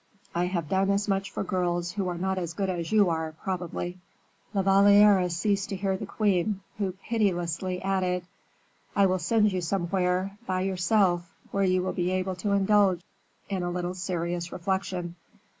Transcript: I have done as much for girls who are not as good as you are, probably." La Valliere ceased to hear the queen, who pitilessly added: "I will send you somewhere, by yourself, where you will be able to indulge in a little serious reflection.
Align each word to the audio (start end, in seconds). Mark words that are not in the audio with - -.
I 0.33 0.45
have 0.45 0.67
done 0.67 0.89
as 0.89 1.07
much 1.07 1.29
for 1.29 1.43
girls 1.43 1.91
who 1.91 2.07
are 2.09 2.17
not 2.17 2.39
as 2.39 2.55
good 2.55 2.71
as 2.71 2.91
you 2.91 3.11
are, 3.11 3.35
probably." 3.43 3.99
La 4.51 4.63
Valliere 4.63 5.29
ceased 5.29 5.69
to 5.69 5.75
hear 5.75 5.95
the 5.95 6.07
queen, 6.07 6.61
who 6.79 6.93
pitilessly 6.93 7.83
added: 7.83 8.23
"I 8.95 9.05
will 9.05 9.19
send 9.19 9.51
you 9.53 9.61
somewhere, 9.61 10.39
by 10.47 10.61
yourself, 10.61 11.31
where 11.51 11.65
you 11.65 11.83
will 11.83 11.93
be 11.93 12.09
able 12.09 12.35
to 12.37 12.53
indulge 12.53 13.01
in 13.47 13.61
a 13.61 13.69
little 13.69 13.93
serious 13.93 14.51
reflection. 14.51 15.17